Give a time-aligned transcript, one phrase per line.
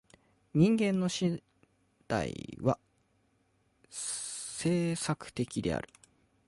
[0.55, 1.43] 人間の身
[2.07, 2.79] 体は
[3.91, 5.87] 制作的である。